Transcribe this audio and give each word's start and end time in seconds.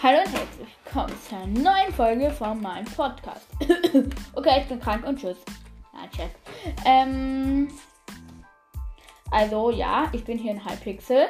Hallo 0.00 0.18
und 0.18 0.32
herzlich 0.32 0.68
willkommen 0.84 1.12
zu 1.28 1.34
einer 1.34 1.46
neuen 1.46 1.92
Folge 1.92 2.30
von 2.30 2.62
meinem 2.62 2.84
Podcast. 2.84 3.48
okay, 4.36 4.60
ich 4.60 4.68
bin 4.68 4.78
krank 4.78 5.04
und 5.04 5.18
tschüss. 5.18 5.38
Nein, 5.92 6.08
Chef. 6.14 6.30
Ähm, 6.84 7.68
also 9.32 9.72
ja, 9.72 10.08
ich 10.12 10.24
bin 10.24 10.38
hier 10.38 10.52
in 10.52 10.64
Hypixel. 10.64 11.26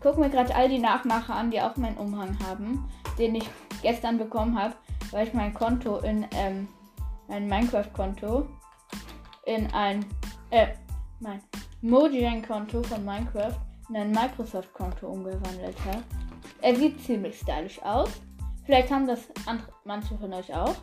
Gucken 0.00 0.22
mir 0.22 0.28
gerade 0.28 0.56
all 0.56 0.68
die 0.68 0.80
Nachmacher 0.80 1.32
an, 1.32 1.52
die 1.52 1.60
auch 1.60 1.76
meinen 1.76 1.96
Umhang 1.98 2.36
haben, 2.44 2.90
den 3.16 3.36
ich 3.36 3.48
gestern 3.80 4.18
bekommen 4.18 4.60
habe, 4.60 4.74
weil 5.12 5.28
ich 5.28 5.32
mein 5.32 5.54
Konto 5.54 5.98
in, 5.98 6.26
ähm, 6.32 6.66
mein 7.28 7.46
Minecraft-Konto 7.46 8.48
in 9.46 9.72
ein, 9.72 10.04
äh, 10.50 10.66
mein 11.20 11.40
Mojang-Konto 11.82 12.82
von 12.82 13.04
Minecraft 13.04 13.54
in 13.88 13.96
ein 13.98 14.10
Microsoft-Konto 14.10 15.06
umgewandelt 15.06 15.76
habe. 15.84 16.02
Er 16.60 16.74
sieht 16.74 17.02
ziemlich 17.04 17.38
stylisch 17.38 17.80
aus. 17.82 18.10
Vielleicht 18.64 18.90
haben 18.90 19.06
das 19.06 19.28
andere, 19.46 19.68
manche 19.84 20.16
von 20.18 20.32
euch 20.34 20.52
auch. 20.54 20.74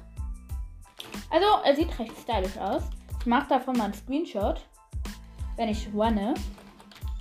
Also, 1.30 1.46
er 1.64 1.76
sieht 1.76 1.98
recht 2.00 2.18
stylisch 2.20 2.58
aus. 2.58 2.84
Ich 3.20 3.26
mache 3.26 3.50
davon 3.50 3.78
mal 3.78 3.86
einen 3.86 3.94
Screenshot. 3.94 4.66
Wenn 5.56 5.70
ich 5.70 5.88
runne. 5.94 6.34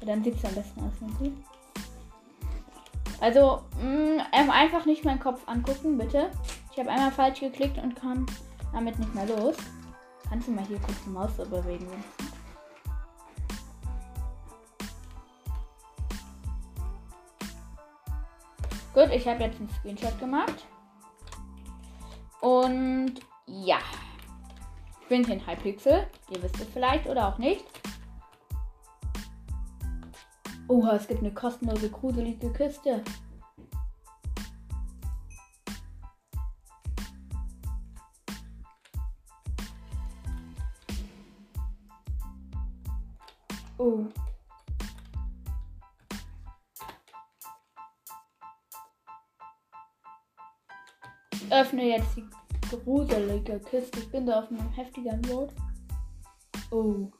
Dann 0.04 0.22
sieht 0.22 0.36
es 0.36 0.44
am 0.44 0.54
besten 0.54 0.80
aus. 0.80 0.92
Irgendwie. 1.00 1.32
Also, 3.20 3.62
mh, 3.80 4.22
mm, 4.24 4.50
einfach 4.50 4.86
nicht 4.86 5.04
meinen 5.04 5.20
Kopf 5.20 5.42
angucken, 5.46 5.98
bitte. 5.98 6.30
Ich 6.72 6.78
habe 6.78 6.90
einmal 6.90 7.10
falsch 7.10 7.40
geklickt 7.40 7.78
und 7.78 7.96
kam 7.96 8.26
damit 8.72 8.98
nicht 8.98 9.14
mehr 9.14 9.26
los. 9.26 9.56
Kannst 10.28 10.48
du 10.48 10.52
mal 10.52 10.64
hier 10.66 10.78
kurz 10.78 10.96
die 11.04 11.10
Maus 11.10 11.32
bewegen? 11.36 11.86
Gut, 18.94 19.10
ich 19.10 19.26
habe 19.26 19.42
jetzt 19.42 19.58
einen 19.58 19.68
Screenshot 19.68 20.16
gemacht. 20.20 20.66
Und 22.40 23.14
ja. 23.46 23.78
Ich 25.00 25.08
bin 25.08 25.24
hier 25.24 25.34
in 25.34 25.46
Hypixel. 25.46 26.06
Ihr 26.30 26.42
wisst 26.42 26.60
es 26.60 26.68
vielleicht 26.68 27.06
oder 27.08 27.26
auch 27.26 27.38
nicht. 27.38 27.64
Oha, 30.68 30.94
es 30.94 31.08
gibt 31.08 31.20
eine 31.20 31.34
kostenlose, 31.34 31.90
gruselige 31.90 32.52
Kiste. 32.52 33.02
Oh. 43.76 44.06
Öffne 51.54 51.84
jetzt 51.84 52.16
die 52.16 52.26
gruselige 52.68 53.60
Kiste. 53.60 54.00
Ich 54.00 54.10
bin 54.10 54.26
da 54.26 54.40
auf 54.40 54.48
einem 54.50 54.68
heftigen 54.72 55.22
Boot. 55.22 55.50
Oh. 56.70 57.10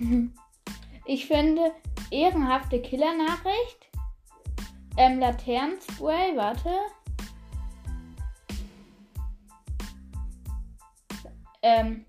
Ich 1.06 1.26
finde 1.26 1.70
ehrenhafte 2.10 2.80
Killernachricht. 2.80 3.90
Ähm, 4.96 5.18
Laternenspray, 5.18 6.34
warte. 6.34 6.70
Ähm. 11.60 12.06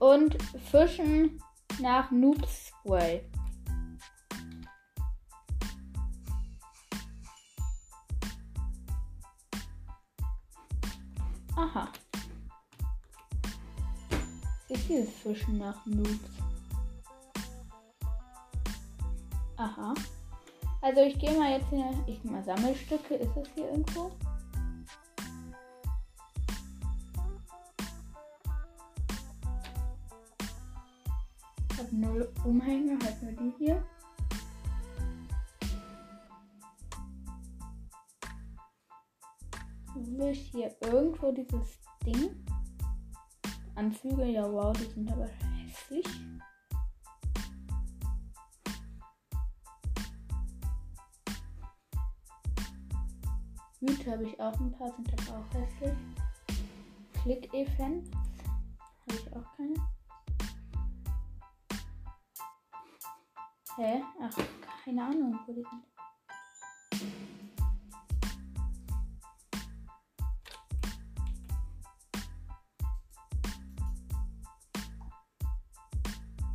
Und 0.00 0.36
Fischen 0.68 1.40
nach 1.80 2.10
Noobs 2.10 2.61
Way. 2.84 3.22
Aha. 11.56 11.88
Sehr 14.68 14.78
viel 14.78 15.06
Fischen 15.06 15.58
nach 15.58 15.86
Noobs. 15.86 16.18
Aha. 19.56 19.94
Also 20.80 21.02
ich 21.02 21.18
gehe 21.18 21.38
mal 21.38 21.52
jetzt 21.52 21.68
hier. 21.70 21.92
Ich 22.06 22.24
mal 22.24 22.42
Sammelstücke. 22.42 23.14
Ist 23.14 23.36
es 23.36 23.48
hier 23.54 23.70
irgendwo? 23.70 24.10
Null 31.90 32.32
Umhänge, 32.44 32.98
halt 33.02 33.22
nur 33.22 33.32
die 33.32 33.52
hier. 33.58 33.84
Will 39.94 40.28
ich 40.28 40.50
hier 40.50 40.74
irgendwo 40.80 41.32
dieses 41.32 41.80
Ding? 42.04 42.44
Anzüge, 43.74 44.24
ja 44.26 44.50
wow, 44.50 44.76
die 44.76 44.84
sind 44.84 45.10
aber 45.10 45.26
hässlich. 45.26 46.06
Hüte 53.80 54.12
habe 54.12 54.24
ich 54.24 54.38
auch 54.40 54.58
ein 54.60 54.70
paar, 54.72 54.92
sind 54.92 55.28
aber 55.28 55.38
auch 55.38 55.54
hässlich. 55.54 55.98
Click-Events 57.22 58.10
habe 58.12 59.16
ich 59.16 59.36
auch 59.36 59.56
keine. 59.56 59.91
Hä? 63.76 64.02
Ach, 64.20 64.36
keine 64.84 65.02
Ahnung, 65.02 65.38
wo 65.46 65.52
die 65.52 65.62
sind. 65.62 65.86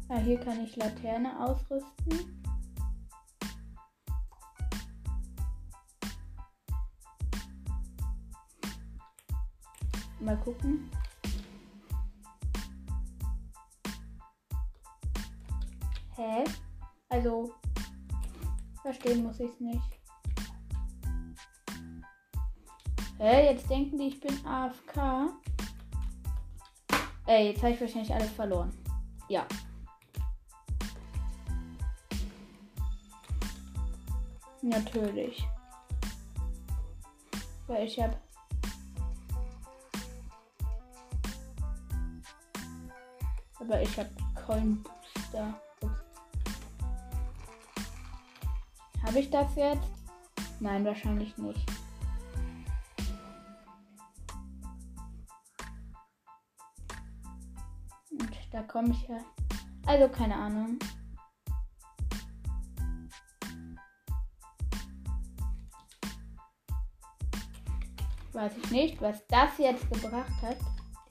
Ah, 0.10 0.20
hier 0.20 0.40
kann 0.40 0.64
ich 0.64 0.76
Laterne 0.76 1.40
ausrüsten. 1.40 2.44
Mal 10.20 10.38
gucken. 10.38 10.92
Hä? 16.16 16.44
Also, 17.18 17.52
verstehen 18.84 19.24
muss 19.24 19.40
ich 19.40 19.50
es 19.50 19.60
nicht. 19.60 19.82
Hä, 23.18 23.46
jetzt 23.52 23.68
denken 23.68 23.98
die, 23.98 24.10
ich 24.10 24.20
bin 24.20 24.46
AFK. 24.46 25.32
Ey, 27.26 27.48
jetzt 27.50 27.64
habe 27.64 27.74
ich 27.74 27.82
wahrscheinlich 27.82 28.14
alles 28.14 28.30
verloren. 28.30 28.72
Ja. 29.30 29.48
Natürlich. 34.62 35.44
Weil 37.66 37.88
ich 37.88 38.00
habe 38.00 38.16
Aber 43.60 43.82
ich 43.82 43.98
habe 43.98 44.10
Coin 44.46 44.84
Booster. 44.84 45.60
Habe 49.08 49.20
ich 49.20 49.30
das 49.30 49.56
jetzt? 49.56 49.88
Nein, 50.60 50.84
wahrscheinlich 50.84 51.38
nicht. 51.38 51.66
Und 58.12 58.38
da 58.52 58.64
komme 58.64 58.90
ich 58.90 59.08
ja. 59.08 59.20
Also 59.86 60.10
keine 60.10 60.36
Ahnung. 60.36 60.78
Weiß 68.34 68.52
ich 68.62 68.72
nicht, 68.72 69.02
was 69.02 69.26
das 69.28 69.58
jetzt 69.58 69.90
gebracht 69.90 70.42
hat. 70.42 70.58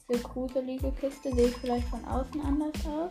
Diese 0.07 0.23
gruselige 0.23 0.93
Kiste 0.93 1.35
sehe 1.35 1.49
ich 1.49 1.57
vielleicht 1.57 1.89
von 1.89 2.05
außen 2.05 2.43
anders 2.43 2.87
aus. 2.87 3.11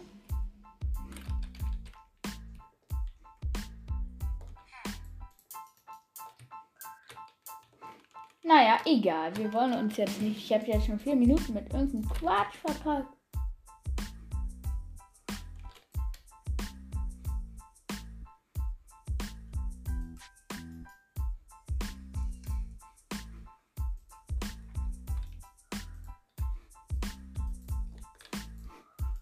Naja, 8.56 8.78
egal. 8.86 9.36
Wir 9.36 9.52
wollen 9.52 9.74
uns 9.74 9.98
jetzt 9.98 10.22
nicht. 10.22 10.38
Ich 10.38 10.54
habe 10.54 10.66
jetzt 10.66 10.86
schon 10.86 10.98
vier 10.98 11.18
Minuten 11.18 11.54
mit 11.54 11.74
irgendeinem 11.74 12.08
Quatsch 12.08 12.56
verpackt. 12.56 13.14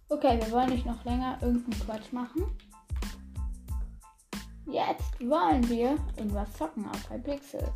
Okay, 0.09 0.39
wir 0.39 0.51
wollen 0.51 0.69
nicht 0.69 0.85
noch 0.85 1.03
länger 1.05 1.39
irgendeinen 1.41 1.79
Quatsch 1.87 2.13
machen. 2.13 2.45
Jetzt 4.67 5.19
wollen 5.21 5.67
wir 5.69 5.97
irgendwas 6.17 6.53
zocken 6.53 6.87
auf 6.87 7.09
Hypixel. 7.09 7.73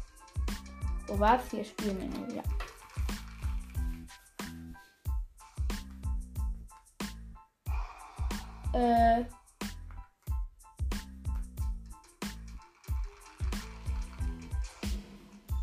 Wo 1.07 1.17
war's 1.19 1.49
hier? 1.49 1.63
Spielmenü, 1.63 2.35
ja. 2.35 2.43
Äh. 8.73 9.21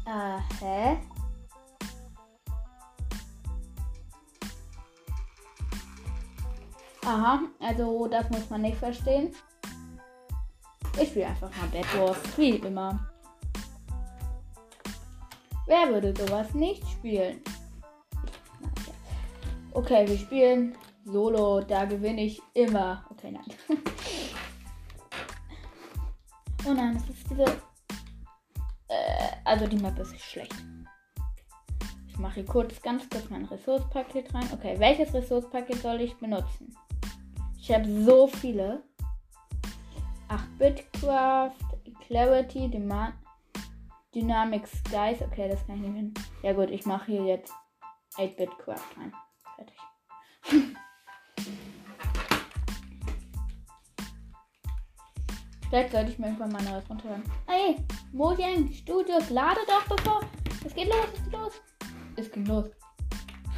Äh, 0.06 0.40
hä? 0.60 0.98
Aha, 7.06 7.40
also 7.60 8.08
das 8.08 8.30
muss 8.30 8.48
man 8.48 8.62
nicht 8.62 8.78
verstehen. 8.78 9.34
Ich 10.98 11.10
spiele 11.10 11.26
einfach 11.26 11.50
mal 11.56 11.68
Bad 11.68 11.98
Wars, 11.98 12.38
wie 12.38 12.56
immer. 12.56 13.13
Wer 15.66 15.88
würde 15.88 16.14
sowas 16.16 16.52
nicht 16.54 16.86
spielen? 16.90 17.40
Okay, 19.72 20.06
wir 20.06 20.18
spielen 20.18 20.76
Solo, 21.04 21.60
da 21.60 21.84
gewinne 21.84 22.24
ich 22.24 22.40
immer. 22.54 23.04
Okay, 23.10 23.30
nein. 23.30 23.44
oh 26.66 26.72
nein, 26.72 26.94
das 26.94 27.08
ist 27.08 27.30
diese. 27.30 27.44
Äh, 28.88 29.32
also 29.44 29.66
die 29.66 29.76
Map 29.76 29.98
ist 29.98 30.18
schlecht. 30.20 30.54
Ich 32.06 32.18
mache 32.18 32.34
hier 32.34 32.46
kurz, 32.46 32.80
ganz 32.80 33.08
kurz 33.10 33.28
mein 33.28 33.44
Ressourcepaket 33.46 34.32
rein. 34.32 34.48
Okay, 34.52 34.78
welches 34.78 35.12
Ressourcepaket 35.12 35.82
soll 35.82 36.00
ich 36.00 36.14
benutzen? 36.16 36.74
Ich 37.58 37.72
habe 37.72 37.84
so 38.04 38.26
viele. 38.26 38.82
8-Bit 40.28 40.92
Craft, 40.94 41.56
Clarity, 42.06 42.68
Demand, 42.68 43.14
Dynamic 44.14 44.66
Skies. 44.66 45.20
Okay, 45.22 45.48
das 45.48 45.66
kann 45.66 45.76
ich 45.76 45.82
nicht 45.82 45.96
hin. 45.96 46.14
Ja 46.42 46.52
gut, 46.52 46.70
ich 46.70 46.86
mache 46.86 47.12
hier 47.12 47.24
jetzt 47.24 47.52
8-Bit 48.16 48.58
Craft 48.58 48.96
rein. 48.96 49.12
Fertig. 49.56 49.76
Vielleicht 55.68 55.90
sollte 55.90 56.10
ich 56.12 56.18
mir 56.18 56.26
irgendwann 56.26 56.52
mal 56.52 56.62
neues 56.62 56.88
runterladen. 56.88 57.24
Hey, 57.46 57.76
Mojang 58.12 58.72
Studios, 58.72 59.30
lade 59.30 59.58
doch 59.66 59.96
bevor. 59.96 60.20
Es 60.64 60.72
geht 60.74 60.86
los, 60.86 61.06
es 61.12 61.24
geht 61.24 61.32
los. 61.32 61.62
Es 62.16 62.30
ging 62.30 62.46
los. 62.46 62.70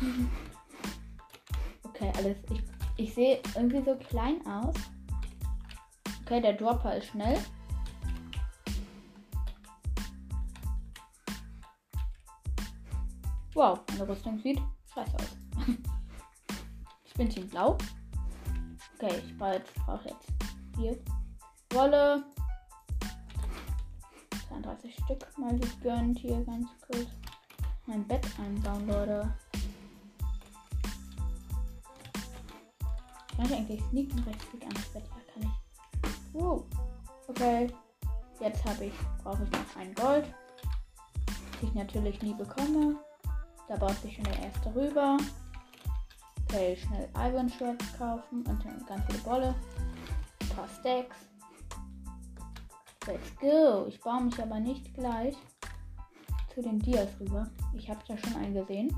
Okay, 1.84 2.12
alles. 2.18 2.36
Ich, 2.50 2.62
ich 2.98 3.14
sehe 3.14 3.40
irgendwie 3.54 3.80
so 3.82 3.94
klein 3.94 4.46
aus. 4.46 4.74
Okay, 6.22 6.42
der 6.42 6.52
Dropper 6.52 6.96
ist 6.96 7.06
schnell. 7.06 7.38
Wow, 13.56 13.78
meine 13.88 14.06
Rüstung 14.06 14.38
sieht 14.40 14.60
scheiße 14.92 15.14
aus. 15.14 15.36
ich 17.06 17.14
bin 17.14 17.30
Team 17.30 17.48
Blau. 17.48 17.78
Okay, 18.94 19.22
ich 19.26 19.38
brauche 19.38 20.10
jetzt, 20.10 20.28
hier 20.76 20.94
Wolle. 21.70 22.22
32 24.48 24.94
Stück 24.94 25.38
mal 25.38 25.58
gegönnt 25.58 26.18
hier 26.18 26.44
ganz 26.44 26.68
kurz. 26.86 27.06
Mein 27.86 28.06
Bett 28.06 28.26
einbauen, 28.38 28.86
Leute. 28.88 29.34
Kann 33.36 33.46
ich 33.46 33.52
eigentlich 33.54 33.82
sneaken 33.88 34.18
rechts 34.24 34.50
gut 34.50 34.62
ans 34.64 34.88
Bett? 34.88 35.04
Ja, 35.06 35.32
kann 35.32 35.50
ich. 36.04 36.34
Uh, 36.34 36.62
okay. 37.28 37.72
Jetzt 38.38 38.62
habe 38.66 38.84
ich, 38.84 38.94
brauche 39.22 39.44
ich 39.44 39.50
noch 39.50 39.76
ein 39.76 39.94
Gold. 39.94 40.26
Das 41.24 41.62
ich 41.62 41.72
natürlich 41.72 42.20
nie 42.20 42.34
bekomme. 42.34 42.96
Da 43.68 43.76
baut 43.76 43.96
sich 44.02 44.14
schon 44.14 44.24
der 44.24 44.38
erste 44.44 44.74
rüber. 44.74 45.16
Okay, 46.44 46.76
schnell 46.76 47.08
Iron 47.16 47.48
Shirts 47.48 47.98
kaufen 47.98 48.44
und 48.46 48.64
dann 48.64 48.84
ganz 48.86 49.02
viele 49.08 49.24
Wolle. 49.24 49.54
Ein 50.40 50.48
paar 50.50 50.68
Stacks. 50.68 51.16
Let's 53.06 53.36
go. 53.40 53.86
Ich 53.88 54.00
baue 54.00 54.24
mich 54.24 54.40
aber 54.40 54.60
nicht 54.60 54.94
gleich 54.94 55.36
zu 56.54 56.62
den 56.62 56.78
Dias 56.78 57.08
rüber. 57.20 57.48
Ich 57.74 57.90
habe 57.90 58.00
ja 58.06 58.16
schon 58.16 58.36
einen 58.36 58.54
gesehen. 58.54 58.96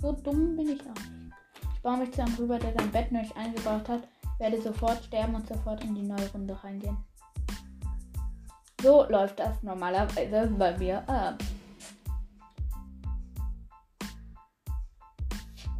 So 0.00 0.12
dumm 0.12 0.56
bin 0.56 0.68
ich 0.68 0.80
auch 0.82 0.94
nicht. 0.94 1.34
Ich 1.74 1.82
baue 1.82 1.98
mich 1.98 2.12
zu 2.12 2.22
einem 2.22 2.34
rüber, 2.34 2.58
der 2.58 2.72
sein 2.74 2.90
Bett 2.90 3.12
nicht 3.12 3.36
eingebaut 3.36 3.88
hat. 3.88 4.02
Werde 4.38 4.60
sofort 4.60 5.02
sterben 5.04 5.34
und 5.34 5.48
sofort 5.48 5.82
in 5.84 5.94
die 5.94 6.02
neue 6.02 6.30
Runde 6.32 6.56
reingehen. 6.62 6.96
So 8.82 9.08
läuft 9.08 9.40
das 9.40 9.62
normalerweise 9.62 10.46
bei 10.56 10.76
mir 10.78 11.08
ab. 11.08 11.38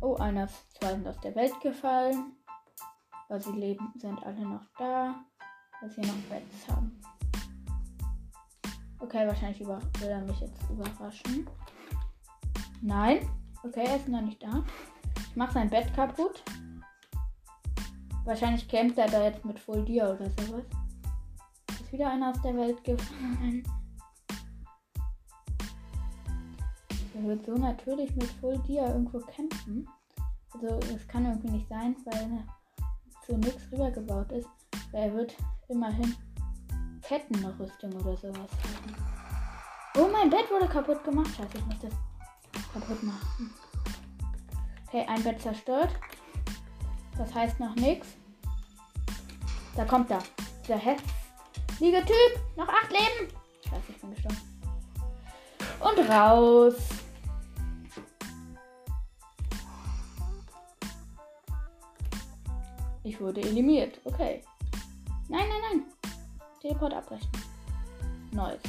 Oh, 0.00 0.14
einer 0.16 0.44
ist 0.44 0.78
zwei 0.78 0.94
aus 1.08 1.20
der 1.20 1.34
Welt 1.34 1.60
gefallen. 1.60 2.32
Weil 3.28 3.42
sie 3.42 3.52
leben, 3.52 3.92
sind 3.96 4.24
alle 4.24 4.40
noch 4.40 4.64
da. 4.78 5.14
Weil 5.80 5.90
sie 5.90 6.00
noch 6.00 6.14
Beds 6.28 6.68
haben. 6.68 7.00
Okay, 9.00 9.26
wahrscheinlich 9.26 9.60
über 9.60 9.80
will 9.98 10.08
er 10.08 10.20
mich 10.20 10.40
jetzt 10.40 10.70
überraschen. 10.70 11.48
Nein. 12.80 13.28
Okay, 13.64 13.84
er 13.86 13.96
ist 13.96 14.08
noch 14.08 14.20
nicht 14.20 14.42
da. 14.42 14.64
Ich 15.30 15.36
mache 15.36 15.52
sein 15.52 15.70
Bett 15.70 15.92
kaputt. 15.94 16.42
Wahrscheinlich 18.24 18.68
kämpft 18.68 18.98
er 18.98 19.08
da 19.08 19.24
jetzt 19.24 19.44
mit 19.44 19.58
Full 19.58 19.84
Dia 19.84 20.12
oder 20.12 20.28
sowas. 20.30 20.64
Ist 21.80 21.92
wieder 21.92 22.10
einer 22.10 22.30
aus 22.30 22.42
der 22.42 22.56
Welt 22.56 22.82
gefallen. 22.84 23.62
Er 27.18 27.24
wird 27.24 27.46
so 27.46 27.54
natürlich 27.54 28.14
mit 28.14 28.30
Full 28.40 28.58
Dia 28.60 28.86
irgendwo 28.86 29.18
kämpfen. 29.18 29.88
Also 30.54 30.78
das 30.78 31.08
kann 31.08 31.26
irgendwie 31.26 31.50
nicht 31.50 31.68
sein, 31.68 31.96
weil 32.04 32.44
zu 33.26 33.36
nichts 33.36 33.64
rübergebaut 33.72 34.30
ist. 34.30 34.48
Weil 34.92 35.08
er 35.08 35.14
wird 35.14 35.36
immerhin 35.68 36.14
Kettenrüstung 37.02 37.92
oder 37.94 38.16
sowas 38.16 38.50
haben. 38.62 38.96
Oh, 39.96 40.08
mein 40.12 40.30
Bett 40.30 40.48
wurde 40.48 40.68
kaputt 40.68 41.02
gemacht. 41.02 41.30
Scheiße, 41.36 41.58
ich 41.58 41.66
muss 41.66 41.80
das 41.80 41.92
kaputt 42.72 43.02
machen. 43.02 43.50
Okay, 44.86 45.04
ein 45.08 45.22
Bett 45.24 45.42
zerstört. 45.42 45.90
Das 47.16 47.34
heißt 47.34 47.58
noch 47.58 47.74
nichts. 47.74 48.06
Da 49.74 49.84
kommt 49.84 50.08
er. 50.12 50.22
Der 50.68 50.78
hässliche 50.78 52.04
Typ. 52.04 52.56
Noch 52.56 52.68
acht 52.68 52.90
Leben. 52.92 53.32
Scheiße, 53.68 53.82
ich 53.88 54.00
bin 54.00 54.14
gestorben. 54.14 54.38
Und 55.80 56.08
raus. 56.08 56.97
Wurde 63.38 63.48
eliminiert. 63.48 64.00
Okay. 64.04 64.42
Nein, 65.28 65.44
nein, 65.48 65.60
nein. 65.70 66.12
Teleport 66.60 66.94
abbrechen. 66.94 67.28
Neues. 68.32 68.60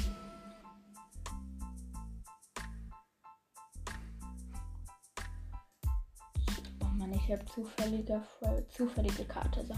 Oh 6.81 6.85
Mann, 6.95 7.13
ich 7.13 7.31
habe 7.31 7.45
zufällige, 7.45 8.21
zufällige 8.69 9.25
Karte. 9.25 9.65
So. 9.65 9.75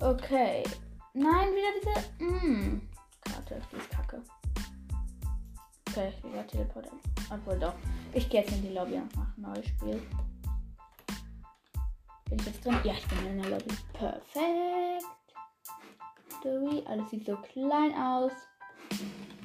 Okay. 0.00 0.64
Nein, 1.14 1.48
wieder 1.50 1.72
diese 1.80 2.24
mm, 2.24 2.80
Karte. 3.20 3.60
Die 3.72 3.76
ist 3.76 3.90
kacke. 3.90 4.22
Okay, 5.88 6.12
wieder 6.24 6.46
Teleport. 6.46 6.88
Obwohl 7.30 7.58
doch. 7.58 7.74
Ich 8.12 8.28
gehe 8.28 8.40
jetzt 8.40 8.52
in 8.52 8.62
die 8.62 8.74
Lobby 8.74 8.94
und 8.94 9.14
mache 9.16 9.32
ein 9.36 9.42
neues 9.42 9.66
Spiel. 9.68 10.02
Bin 12.28 12.38
ich 12.38 12.46
jetzt 12.46 12.64
drin? 12.64 12.78
Ja, 12.84 12.94
ich 12.94 13.06
bin 13.08 13.26
in 13.26 13.42
der 13.42 13.50
Lobby. 13.50 13.74
Perfekt. 13.92 15.04
Alles 16.86 17.10
sieht 17.10 17.24
so 17.24 17.36
klein 17.36 17.94
aus. 17.94 18.32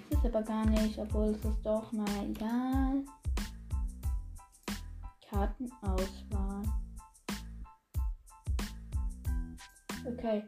Ist 0.10 0.26
aber 0.26 0.42
gar 0.42 0.66
nicht, 0.66 0.98
obwohl 0.98 1.30
es 1.30 1.46
ist 1.46 1.66
doch, 1.66 1.92
na 1.92 2.06
egal. 2.24 3.06
Kartenauswahl. 5.30 6.64
Okay. 10.06 10.44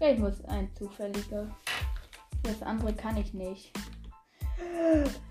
Ich 0.00 0.18
muss 0.18 0.44
ein 0.44 0.74
zufälliger. 0.76 1.48
Das 2.42 2.62
andere 2.62 2.92
kann 2.94 3.16
ich 3.16 3.34
nicht. 3.34 3.72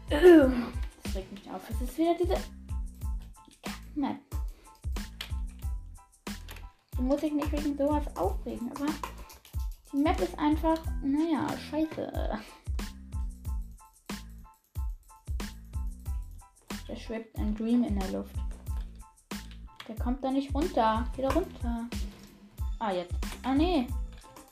Das 0.09 1.15
regt 1.15 1.31
mich 1.31 1.49
auf. 1.51 1.61
Es 1.69 1.81
ist 1.81 1.97
wieder 1.97 2.15
diese. 2.15 2.35
Nein 3.95 4.19
muss 7.01 7.23
ich 7.23 7.33
nicht 7.33 7.51
wegen 7.51 7.77
sowas 7.77 8.03
aufregen, 8.15 8.71
aber 8.71 8.87
die 9.91 9.97
Map 9.97 10.19
ist 10.21 10.37
einfach, 10.37 10.79
naja, 11.03 11.47
scheiße. 11.69 12.39
Da 16.87 16.95
schwebt 16.95 17.37
ein 17.37 17.55
Dream 17.55 17.83
in 17.83 17.99
der 17.99 18.11
Luft. 18.11 18.35
Der 19.87 19.95
kommt 19.95 20.23
da 20.23 20.31
nicht 20.31 20.53
runter. 20.53 21.05
Wieder 21.15 21.33
runter. 21.33 21.87
Ah, 22.79 22.91
jetzt. 22.91 23.15
Ah, 23.43 23.53
nee. 23.53 23.87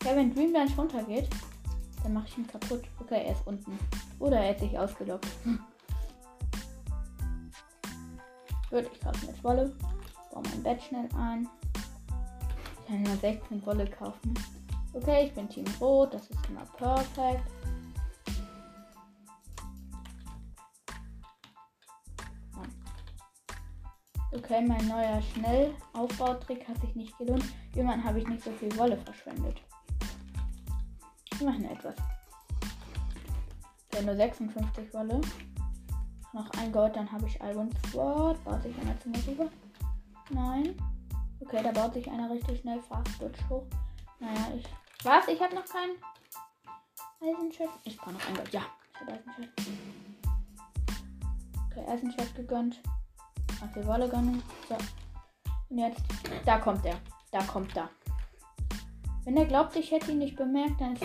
Ja, 0.04 0.16
wenn 0.16 0.34
Dream 0.34 0.54
da 0.54 0.64
nicht 0.64 0.78
runtergeht, 0.78 1.30
dann 2.04 2.14
mache 2.14 2.28
ich 2.28 2.38
ihn 2.38 2.48
kaputt. 2.48 2.84
Okay, 3.00 3.26
er 3.26 3.34
ist 3.34 3.46
unten. 3.46 3.78
Oder 4.20 4.40
er 4.40 4.52
hat 4.52 4.60
sich 4.60 4.78
ausgelockt. 4.78 5.28
Gut, 8.70 8.86
ich 8.94 9.02
kaufe 9.02 9.26
jetzt 9.26 9.44
Wolle. 9.44 9.76
Baue 10.32 10.44
mein 10.44 10.64
Bett 10.64 10.82
schnell 10.84 11.10
ein. 11.18 11.48
Ich 12.80 12.88
kann 12.88 13.02
nur 13.02 13.16
16 13.16 13.66
Wolle 13.66 13.90
kaufen. 13.90 14.34
Okay, 14.94 15.26
ich 15.26 15.34
bin 15.34 15.50
Team 15.50 15.66
Rot. 15.80 16.14
Das 16.14 16.30
ist 16.30 16.50
immer 16.50 16.66
perfekt. 16.78 17.44
Okay, 24.32 24.62
mein 24.62 24.88
neuer 24.88 25.20
Schnellaufbautrick 25.34 26.68
hat 26.68 26.80
sich 26.82 26.96
nicht 26.96 27.18
gelohnt. 27.18 27.46
Irgendwann 27.74 28.04
habe 28.04 28.20
ich 28.20 28.28
nicht 28.28 28.44
so 28.44 28.52
viel 28.52 28.76
Wolle 28.78 28.98
verschwendet. 28.98 29.60
Wir 31.38 31.48
machen 31.48 31.66
etwas. 31.66 31.96
Okay, 33.92 34.06
nur 34.06 34.16
56 34.16 34.94
Wolle. 34.94 35.22
Noch 36.32 36.50
ein 36.52 36.72
Gold, 36.72 36.96
dann 36.96 37.12
habe 37.12 37.26
ich 37.26 37.40
Iron 37.42 37.70
Sword. 37.92 38.44
Baut 38.44 38.62
sich 38.62 38.78
einer 38.80 39.00
zu 39.00 39.10
mir 39.10 39.28
rüber? 39.28 39.50
Nein. 40.30 40.76
Okay, 41.40 41.64
da 41.64 41.72
baut 41.72 41.94
sich 41.94 42.10
einer 42.10 42.30
richtig 42.30 42.60
schnell 42.60 42.80
Fast 42.82 43.08
Switch 43.18 43.40
hoch. 43.50 43.66
Naja, 44.20 44.54
ich. 44.56 44.66
Was? 45.04 45.28
Ich 45.28 45.42
habe 45.42 45.56
noch 45.56 45.66
keinen 45.66 45.96
Eisenschatz. 47.22 47.70
Ich 47.84 47.98
brauche 47.98 48.12
noch 48.12 48.28
ein 48.28 48.36
Gold. 48.36 48.54
Ja, 48.54 48.62
ich 48.94 49.00
habe 49.00 49.14
Eisenschatz. 49.14 49.50
Okay, 51.72 51.86
Eisenschatz 51.88 52.34
gegönnt. 52.36 52.80
Ach, 53.64 53.74
die 53.74 53.88
Wolle 53.88 54.08
gönnen. 54.08 54.44
So. 54.68 54.78
Und 55.70 55.78
jetzt. 55.80 56.02
Da 56.46 56.60
kommt 56.60 56.86
er. 56.86 57.00
Da 57.32 57.42
kommt 57.44 57.76
er. 57.76 57.90
Wenn 59.24 59.38
er 59.38 59.46
glaubt, 59.46 59.76
ich 59.76 59.92
hätte 59.92 60.12
ihn 60.12 60.20
nicht 60.20 60.36
bemerkt, 60.36 60.80
dann 60.80 60.94
ist. 60.94 61.04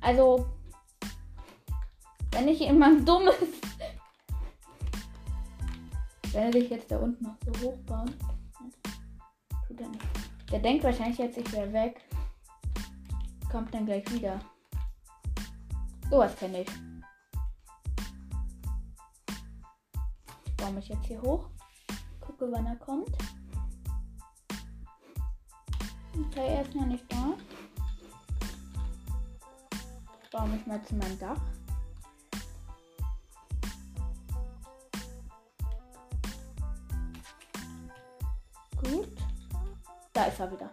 Also. 0.00 0.46
Wenn 2.30 2.48
ich 2.48 2.60
immer 2.60 3.00
dumm 3.00 3.28
ist. 3.28 3.66
Wenn 6.32 6.44
er 6.44 6.52
sich 6.52 6.70
jetzt 6.70 6.90
da 6.90 6.98
unten 6.98 7.24
noch 7.24 7.36
so 7.44 7.66
hoch 7.66 7.78
baut. 7.86 8.12
Tut 9.66 9.80
er 9.80 9.88
nicht. 9.88 10.04
Der 10.50 10.60
denkt 10.60 10.84
wahrscheinlich 10.84 11.18
jetzt, 11.18 11.36
ich 11.38 11.52
wäre 11.52 11.72
weg. 11.72 12.00
Kommt 13.50 13.72
dann 13.72 13.86
gleich 13.86 14.10
wieder. 14.12 14.38
Sowas 16.10 16.36
kenne 16.36 16.62
ich. 16.62 16.68
Baue 20.56 20.72
mich 20.72 20.88
jetzt 20.88 21.06
hier 21.06 21.20
hoch. 21.22 21.48
Gucke, 22.20 22.50
wann 22.50 22.66
er 22.66 22.76
kommt. 22.76 23.10
Okay, 26.14 26.56
er 26.56 26.62
ist 26.62 26.74
noch 26.74 26.86
nicht 26.86 27.04
da. 27.12 27.34
Baue 30.30 30.48
mich 30.48 30.66
mal 30.66 30.82
zu 30.84 30.94
meinem 30.94 31.18
Dach. 31.18 31.40
Da 40.18 40.24
ist 40.24 40.40
er 40.40 40.50
wieder. 40.50 40.68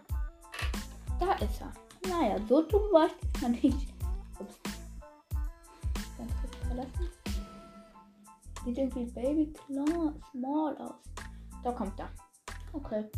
Da 1.20 1.32
ist 1.34 1.60
er. 1.60 1.72
Naja, 2.10 2.36
so 2.48 2.62
dumm 2.62 2.82
war 2.90 3.06
ich 3.06 3.40
noch 3.40 3.48
nicht. 3.48 3.94
Ups. 4.40 4.58
Ganz 6.18 6.32
kurz 6.40 6.56
verlassen. 6.66 7.08
Sieht 8.64 8.76
irgendwie 8.76 9.04
Baby 9.04 9.54
Small 9.68 10.76
aus. 10.78 10.96
Da 11.62 11.70
kommt 11.70 11.96
er. 12.00 12.08
Okay. 12.72 13.08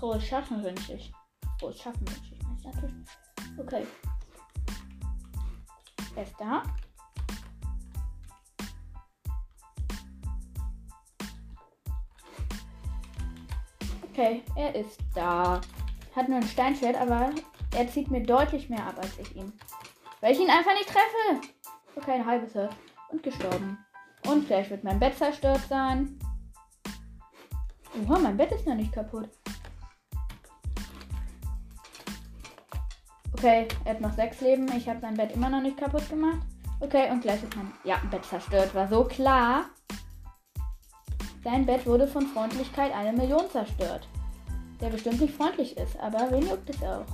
Frohes 0.00 0.24
Schaffen 0.24 0.64
wünsche 0.64 0.94
ich. 0.94 1.12
Frohes 1.60 1.78
Schaffen 1.80 2.08
wünsche 2.08 2.34
ich 2.34 2.64
natürlich. 2.64 2.96
Okay. 3.56 3.86
Er 6.16 6.22
ist 6.24 6.34
da. 6.40 6.64
Okay, 14.16 14.44
er 14.54 14.72
ist 14.76 15.00
da. 15.12 15.60
Hat 16.14 16.28
nur 16.28 16.36
ein 16.36 16.46
Steinschwert, 16.46 16.94
aber 16.94 17.30
er 17.76 17.88
zieht 17.88 18.12
mir 18.12 18.22
deutlich 18.22 18.70
mehr 18.70 18.86
ab 18.86 18.94
als 18.96 19.18
ich 19.18 19.34
ihm. 19.34 19.52
Weil 20.20 20.34
ich 20.34 20.38
ihn 20.38 20.50
einfach 20.50 20.72
nicht 20.72 20.86
treffe. 20.86 21.48
Okay, 21.96 22.12
ein 22.12 22.24
halbes 22.24 22.54
Herz. 22.54 22.72
Und 23.08 23.24
gestorben. 23.24 23.76
Und 24.28 24.46
vielleicht 24.46 24.70
wird 24.70 24.84
mein 24.84 25.00
Bett 25.00 25.18
zerstört 25.18 25.62
sein. 25.68 26.16
Oha, 28.06 28.20
mein 28.20 28.36
Bett 28.36 28.52
ist 28.52 28.68
noch 28.68 28.76
nicht 28.76 28.92
kaputt. 28.92 29.30
Okay, 33.32 33.66
er 33.84 33.94
hat 33.94 34.00
noch 34.00 34.12
sechs 34.12 34.40
Leben. 34.40 34.70
Ich 34.76 34.88
habe 34.88 35.00
sein 35.00 35.14
Bett 35.14 35.32
immer 35.32 35.48
noch 35.48 35.60
nicht 35.60 35.76
kaputt 35.76 36.08
gemacht. 36.08 36.46
Okay, 36.78 37.10
und 37.10 37.20
gleich 37.20 37.42
ist 37.42 37.56
mein 37.56 37.72
ja, 37.82 38.00
Bett 38.12 38.24
zerstört. 38.24 38.72
War 38.76 38.86
so 38.86 39.02
klar. 39.02 39.64
Sein 41.44 41.66
Bett 41.66 41.84
wurde 41.84 42.08
von 42.08 42.26
Freundlichkeit 42.28 42.90
eine 42.94 43.12
Million 43.12 43.50
zerstört. 43.50 44.08
Der 44.80 44.88
bestimmt 44.88 45.20
nicht 45.20 45.34
freundlich 45.34 45.76
ist, 45.76 45.94
aber 46.00 46.30
wen 46.30 46.48
juckt 46.48 46.70
es 46.70 46.82
auch? 46.82 47.04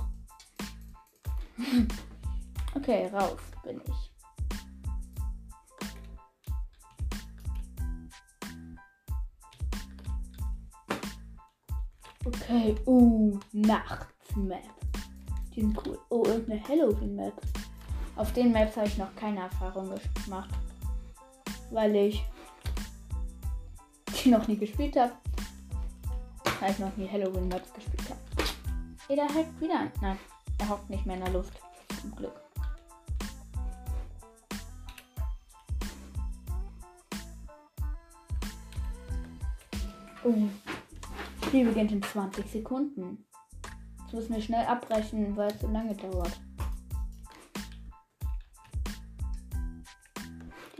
okay, 2.75 3.07
raus 3.07 3.39
bin 3.61 3.81
ich. 3.85 4.11
Okay, 12.23 12.75
uh, 12.85 13.37
Nachtsmap. 13.51 14.61
Die 15.53 15.61
sind 15.61 15.77
cool. 15.85 15.99
Oh, 16.09 16.23
irgendeine 16.25 16.65
Halloween-Map. 16.65 17.33
Auf 18.15 18.31
den 18.31 18.53
Maps 18.53 18.77
habe 18.77 18.87
ich 18.87 18.97
noch 18.97 19.13
keine 19.15 19.41
Erfahrung 19.41 19.93
gemacht. 20.23 20.49
Weil 21.71 21.95
ich 21.95 22.23
die 24.23 24.29
noch 24.29 24.47
nie 24.47 24.57
gespielt 24.57 24.95
habe. 24.95 25.13
Weil 26.59 26.71
ich 26.71 26.79
noch 26.79 26.95
nie 26.97 27.09
Halloween-Maps 27.09 27.73
gespielt 27.73 28.09
habe. 28.09 29.15
Da 29.15 29.23
hockt 29.23 29.59
wieder. 29.59 29.91
Nein, 30.01 30.17
er 30.57 30.69
hockt 30.69 30.89
nicht 30.89 31.05
mehr 31.05 31.17
in 31.17 31.23
der 31.23 31.33
Luft. 31.33 31.59
Zum 32.01 32.15
Glück. 32.15 32.39
Oh. 40.23 40.33
Spiel 41.45 41.65
beginnt 41.65 41.91
in 41.91 42.01
20 42.01 42.49
Sekunden. 42.49 43.25
Jetzt 44.03 44.13
müssen 44.13 44.35
wir 44.35 44.41
schnell 44.41 44.65
abbrechen, 44.65 45.35
weil 45.35 45.51
es 45.51 45.59
so 45.59 45.67
lange 45.67 45.95
dauert. 45.95 46.39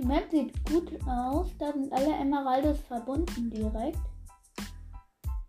Die 0.01 0.08
Map 0.08 0.31
sieht 0.31 0.65
gut 0.65 1.00
aus. 1.08 1.55
Da 1.60 1.72
sind 1.74 1.93
alle 1.93 2.15
Emeraldos 2.15 2.79
verbunden 2.88 3.51
direkt. 3.51 4.00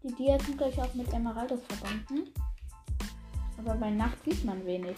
Die 0.03 0.15
Dias 0.15 0.45
sind 0.45 0.59
gleich 0.59 0.79
auch 0.79 0.93
mit 0.93 1.11
Emeraldos 1.11 1.61
verbunden. 1.63 2.31
Aber 3.57 3.75
bei 3.77 3.89
Nacht 3.89 4.23
sieht 4.25 4.45
man 4.45 4.63
wenig. 4.67 4.95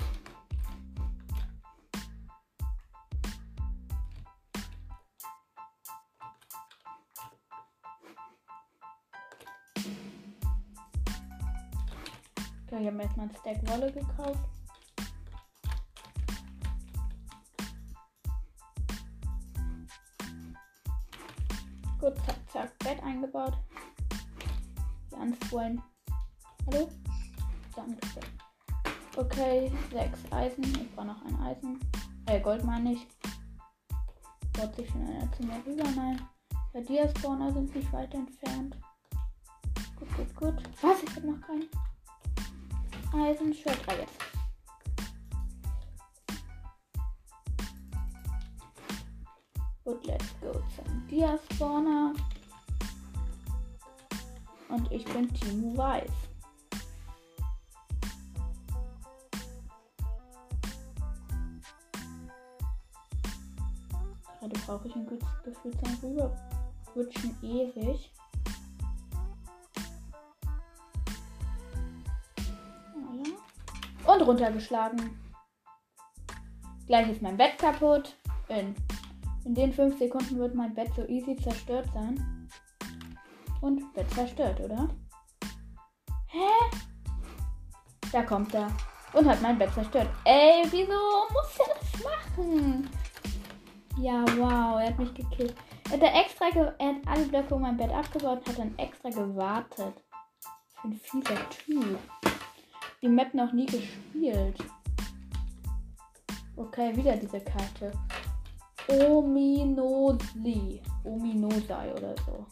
Okay, 12.67 12.81
ich 12.81 12.87
habe 12.87 12.97
mir 12.97 13.05
jetzt 13.05 13.17
mal 13.17 13.23
ein 13.23 13.37
Stack 13.39 13.71
Wolle 13.71 13.93
gekauft. 13.93 14.64
Gut, 22.05 22.17
zack, 22.27 22.37
zack, 22.53 22.79
Bett 22.81 23.03
eingebaut. 23.03 23.55
Die 25.11 25.17
Anfuhren. 25.17 25.83
Hallo? 26.67 26.91
Danke. 27.75 27.99
Okay, 29.17 29.73
sechs 29.91 30.19
Eisen. 30.31 30.65
Ich 30.65 30.95
brauche 30.95 31.07
noch 31.07 31.25
ein 31.25 31.41
Eisen. 31.41 31.81
Äh, 32.27 32.41
Gold 32.41 32.63
meine 32.63 32.93
ich. 32.93 33.07
Baut 34.53 34.77
sich 34.77 34.87
schon 34.91 35.01
einer 35.07 35.33
zu 35.33 35.45
mir 35.45 35.65
rüber. 35.65 35.89
Nein. 35.97 36.21
Bei 36.75 36.83
dir 36.83 37.09
Spawner 37.09 37.51
sind 37.55 37.75
nicht 37.75 37.91
weit 37.91 38.13
entfernt. 38.13 38.77
Gut, 39.99 40.15
gut, 40.15 40.37
gut. 40.37 40.63
Was? 40.83 41.03
Ich 41.05 41.17
habe 41.17 41.27
noch 41.27 41.41
keinen. 41.41 41.71
Eisenschwert. 43.15 43.81
Ah, 43.87 43.95
jetzt. 43.95 44.34
Gut, 49.85 50.07
let's 50.07 50.35
go 50.41 50.51
zum 50.75 51.07
Dia-Spawner. 51.09 52.15
Und 54.71 54.91
ich 54.91 55.05
bin 55.05 55.33
Team 55.35 55.77
Weiß. 55.77 56.11
Gerade 64.41 64.59
brauche 64.67 64.89
ich 64.89 64.97
ein 64.97 65.07
gutes 65.07 65.29
Gefühl 65.45 65.73
sein 65.83 65.99
rüber. 66.03 66.35
Rutschen 66.97 67.37
ewig. 67.43 68.11
Und 74.07 74.23
runtergeschlagen. 74.23 75.19
Gleich 76.87 77.11
ist 77.11 77.21
mein 77.21 77.37
Bett 77.37 77.59
kaputt. 77.59 78.17
In, 78.49 78.75
in 79.45 79.55
den 79.55 79.73
5 79.73 79.99
Sekunden 79.99 80.39
wird 80.39 80.55
mein 80.55 80.75
Bett 80.75 80.91
so 80.97 81.07
easy 81.07 81.37
zerstört 81.37 81.89
sein. 81.93 82.49
Und 83.61 83.93
Bett 83.95 84.11
zerstört, 84.11 84.61
oder? 84.61 84.89
Hä? 86.27 86.77
Da 88.13 88.23
kommt 88.23 88.55
er. 88.55 88.71
Und 89.13 89.27
hat 89.27 89.43
mein 89.43 89.59
Bett 89.59 89.73
zerstört. 89.73 90.09
Ey, 90.25 90.65
wieso 90.71 90.93
muss 91.33 91.59
er 91.59 91.75
das 91.75 92.05
machen? 92.05 92.89
Ja, 93.99 94.25
wow, 94.37 94.81
er 94.81 94.89
hat 94.89 94.99
mich 94.99 95.15
gekillt. 95.15 95.55
Er 95.91 96.01
hat, 96.01 96.25
extra 96.25 96.47
er 96.47 96.95
hat 96.95 97.07
alle 97.07 97.25
Blöcke 97.27 97.55
um 97.55 97.63
mein 97.63 97.77
Bett 97.77 97.93
abgebaut 97.93 98.39
und 98.39 98.49
hat 98.49 98.59
dann 98.59 98.79
extra 98.79 99.11
gewartet. 99.11 99.95
Ich 100.69 100.83
bin 100.83 100.93
fieser 100.95 101.49
Typ. 101.51 101.99
Die 103.01 103.09
Map 103.09 103.35
noch 103.35 103.53
nie 103.53 103.67
gespielt. 103.67 104.59
Okay, 106.57 106.97
wieder 106.97 107.17
diese 107.17 107.41
Karte. 107.41 107.93
Ominosli. 108.89 110.81
Ominosai 111.05 111.93
oder 111.93 112.15
so. 112.27 112.47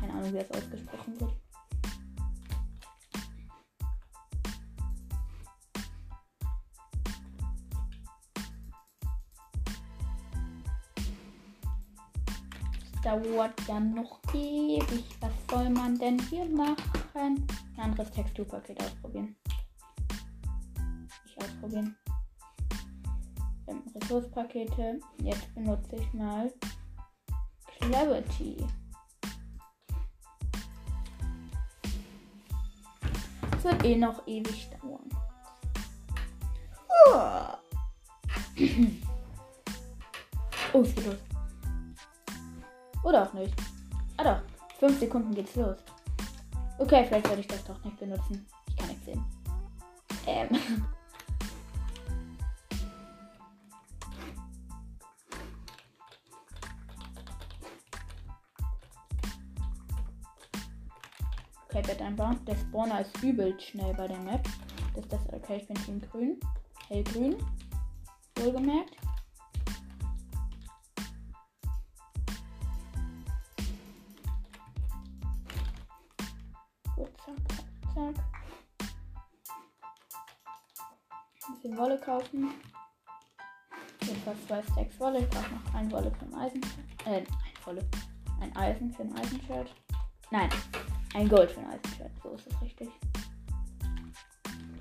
Keine 0.00 0.12
Ahnung, 0.12 0.32
wie 0.32 0.38
das 0.38 0.50
ausgesprochen 0.50 1.20
wird. 1.20 1.32
dauert 13.06 13.54
ja 13.68 13.78
noch 13.78 14.20
ewig. 14.34 15.04
Was 15.20 15.30
soll 15.48 15.70
man 15.70 15.96
denn 15.96 16.18
hier 16.28 16.44
machen? 16.46 16.76
Ein 17.14 17.46
anderes 17.76 18.10
Texturpaket 18.10 18.82
ausprobieren. 18.82 19.36
Ich 21.24 21.38
ausprobieren. 21.38 21.96
Ähm, 23.68 23.82
Ressourcepakete. 23.94 25.00
Jetzt 25.22 25.54
benutze 25.54 25.96
ich 25.96 26.12
mal 26.12 26.52
Clarity. 27.78 28.64
Es 33.56 33.64
wird 33.64 33.84
eh 33.84 33.96
noch 33.96 34.26
ewig 34.26 34.70
dauern. 34.70 35.08
Oh, 40.72 40.80
es 40.82 40.94
geht 40.94 41.06
los. 41.06 41.16
Oder 43.02 43.22
auch 43.22 43.32
nicht. 43.32 43.54
Ah 44.16 44.24
doch. 44.24 44.42
Fünf 44.78 44.98
Sekunden 44.98 45.34
geht's 45.34 45.56
los. 45.56 45.78
Okay, 46.78 47.04
vielleicht 47.06 47.26
sollte 47.26 47.40
ich 47.40 47.46
das 47.46 47.64
doch 47.64 47.82
nicht 47.84 47.98
benutzen. 47.98 48.46
Ich 48.68 48.76
kann 48.76 48.88
nichts 48.88 49.04
sehen. 49.06 49.24
Ähm. 50.26 50.86
Einbauen. 62.16 62.44
Der 62.46 62.56
Spawner 62.56 63.00
ist 63.00 63.22
übel 63.22 63.58
schnell 63.60 63.92
bei 63.94 64.08
der 64.08 64.18
Map. 64.18 64.48
Das 64.94 65.04
ist 65.04 65.12
das. 65.12 65.20
Okay, 65.32 65.58
ich 65.58 65.66
bin 65.66 65.76
Team 65.76 66.00
Grün. 66.10 66.40
Hellgrün. 66.88 67.36
Wohlgemerkt. 68.36 68.96
Wolle 81.76 81.98
kaufen. 81.98 82.54
Fast 84.24 84.46
zwei 84.46 84.62
Stacks 84.62 84.98
Wolle. 84.98 85.18
Ich 85.18 85.28
brauche 85.28 85.52
noch 85.52 85.74
ein 85.74 85.90
Wolle 85.92 86.10
für 86.12 86.24
ein 86.24 86.34
Eisen. 86.34 86.60
Äh, 87.04 87.18
ein 87.18 87.26
Wolle. 87.66 87.86
Ein 88.40 88.56
Eisen 88.56 88.94
für 88.94 89.02
ein 89.02 89.12
Eisenshirt. 89.12 89.74
Nein, 90.30 90.48
ein 91.16 91.28
Gold 91.30 91.50
für 91.50 91.60
ein 91.60 91.66
Eisenshirt. 91.66 92.10
So 92.22 92.30
ist 92.32 92.46
es 92.46 92.60
richtig. 92.60 92.88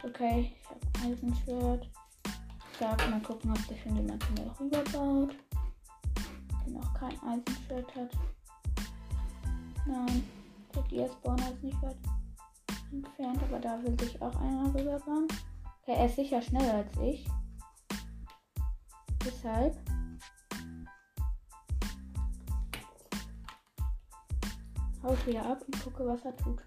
Okay, 0.04 0.54
ich 0.54 0.70
habe 0.70 1.14
Eisenshirt. 1.14 1.90
Sag 2.78 3.10
mal 3.10 3.22
gucken, 3.22 3.52
ob 3.52 3.58
sich 3.60 3.82
schon 3.82 3.96
jemand 3.96 4.24
mir 4.38 4.54
rüberbaut. 4.60 5.34
Der 6.66 6.74
noch 6.74 6.94
kein 6.94 7.18
Eisenshirt 7.24 7.96
hat. 7.96 8.12
Nein, 9.88 10.24
der 10.74 10.82
Dia-Spawner 10.84 11.52
ist 11.54 11.64
nicht 11.64 11.82
weit 11.82 11.98
entfernt, 12.92 13.42
aber 13.44 13.60
da 13.60 13.82
will 13.84 13.98
sich 14.00 14.22
auch 14.22 14.36
einer 14.42 14.68
rüberbauen. 14.74 15.28
Okay, 15.82 15.96
er 15.96 16.06
ist 16.08 16.18
sicher 16.18 16.42
schneller 16.42 16.74
als 16.74 16.98
ich. 17.02 17.26
Deshalb. 19.26 19.78
Hau 25.06 25.14
ich 25.14 25.28
wieder 25.28 25.46
ab 25.46 25.62
und 25.68 25.84
gucke, 25.84 26.08
was 26.08 26.26
er 26.26 26.36
tut. 26.36 26.60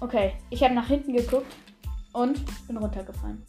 Okay, 0.00 0.38
ich 0.48 0.62
habe 0.64 0.72
nach 0.72 0.86
hinten 0.86 1.12
geguckt 1.12 1.54
und 2.14 2.42
bin 2.66 2.78
runtergefallen. 2.78 3.46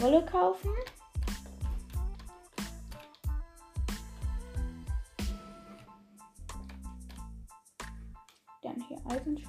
Wolle 0.00 0.26
kaufen. 0.26 0.70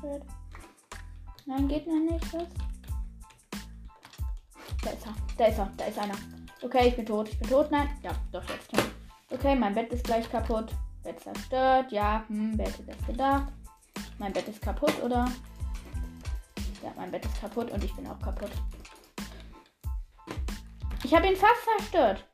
Eisenschwert. 0.04 0.24
Nein, 1.46 1.68
geht 1.68 1.88
noch 1.88 1.94
nicht 1.94 2.34
was. 2.34 2.48
Da 4.84 4.90
ist 4.90 5.06
er. 5.06 5.16
Da 5.38 5.46
ist 5.46 5.58
er. 5.58 5.72
Da 5.78 5.86
ist 5.86 6.00
einer. 6.00 6.16
Okay, 6.62 6.90
ich 6.90 6.96
bin 6.96 7.06
tot. 7.06 7.30
Ich 7.30 7.40
bin 7.40 7.50
tot. 7.50 7.72
Nein. 7.72 7.90
Ja, 8.04 8.12
doch 8.32 8.44
jetzt. 8.50 8.72
Okay, 9.30 9.56
mein 9.56 9.74
Bett 9.74 9.92
ist 9.92 10.06
gleich 10.06 10.30
kaputt. 10.30 10.74
Bett 11.04 11.20
zerstört. 11.20 11.92
Ja, 11.92 12.24
hm, 12.28 12.58
wer 12.58 12.68
hätte 12.68 12.84
das 12.84 13.06
gedacht? 13.06 13.52
Mein 14.20 14.32
Bett 14.32 14.48
ist 14.48 14.62
kaputt, 14.62 15.02
oder? 15.02 15.30
Ja, 16.82 16.94
mein 16.96 17.12
Bett 17.12 17.26
ist 17.26 17.40
kaputt 17.42 17.72
und 17.72 17.84
ich 17.84 17.96
bin 17.96 18.08
auch 18.08 18.20
kaputt. 18.20 18.52
Ich 21.04 21.14
habe 21.14 21.28
ihn 21.28 21.36
fast 21.36 21.64
zerstört. 21.78 22.26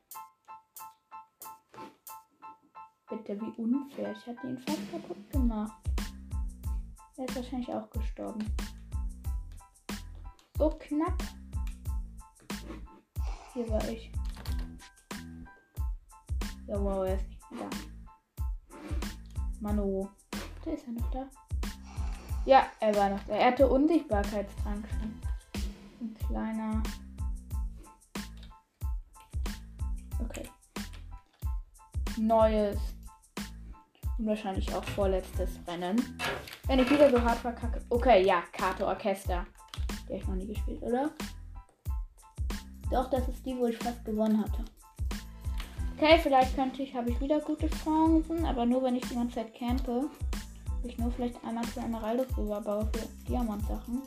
Bitte, 3.08 3.40
wie 3.40 3.60
unfair. 3.60 4.12
Ich 4.12 4.26
hatte 4.26 4.46
ihn 4.46 4.58
fast 4.58 4.90
kaputt 4.92 5.30
gemacht. 5.30 5.79
Er 7.16 7.24
ist 7.24 7.36
wahrscheinlich 7.36 7.68
auch 7.68 7.88
gestorben. 7.90 8.44
So 10.56 10.70
knapp. 10.78 11.22
Hier 13.54 13.68
war 13.68 13.88
ich. 13.88 14.12
Ja, 16.66 16.82
wow, 16.82 17.06
er 17.06 17.16
ist 17.16 17.28
nicht 17.28 17.50
mehr 17.50 17.68
da. 17.68 17.76
Mano. 19.60 20.10
Da 20.64 20.70
ist 20.70 20.86
er 20.86 20.92
noch 20.92 21.10
da. 21.10 21.28
Ja, 22.46 22.66
er 22.80 22.94
war 22.96 23.10
noch 23.10 23.24
da. 23.24 23.34
Er 23.34 23.46
hatte 23.48 23.68
Unsichtbarkeitstrank 23.68 24.86
schon. 24.88 25.20
Ein 26.00 26.14
kleiner. 26.26 26.82
neues 32.20 32.78
und 34.20 34.26
wahrscheinlich 34.26 34.72
auch 34.74 34.84
vorletztes 34.84 35.50
Rennen. 35.66 36.18
Wenn 36.66 36.78
ich 36.78 36.90
wieder 36.90 37.10
so 37.10 37.20
hart 37.20 37.38
verkacke. 37.38 37.80
Okay, 37.88 38.24
ja, 38.24 38.42
Karte 38.52 38.86
Orchester. 38.86 39.46
Die 40.08 40.12
habe 40.12 40.16
ich 40.16 40.26
noch 40.26 40.34
nie 40.34 40.46
gespielt, 40.46 40.82
oder? 40.82 41.10
Doch, 42.90 43.08
das 43.08 43.26
ist 43.28 43.44
die, 43.46 43.56
wo 43.56 43.66
ich 43.66 43.78
fast 43.78 44.04
gewonnen 44.04 44.42
hatte. 44.42 44.64
Okay, 45.96 46.18
vielleicht 46.22 46.54
könnte 46.54 46.82
ich, 46.82 46.94
habe 46.94 47.10
ich 47.10 47.20
wieder 47.20 47.40
gute 47.40 47.68
Chancen, 47.68 48.44
aber 48.44 48.66
nur 48.66 48.82
wenn 48.82 48.96
ich 48.96 49.06
die 49.08 49.14
ganze 49.14 49.36
Zeit 49.36 49.54
campe. 49.54 50.08
Ich 50.82 50.98
nur 50.98 51.10
vielleicht 51.12 51.42
einmal 51.44 51.64
zu 51.64 51.80
Emeraldo 51.80 52.24
rüberbaue 52.36 52.88
für 52.92 53.06
Diamant-Sachen. 53.28 54.02